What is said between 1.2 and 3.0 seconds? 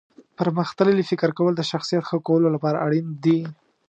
کول د شخصیت ښه کولو لپاره